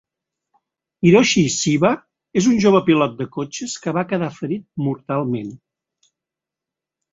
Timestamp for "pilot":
2.89-3.15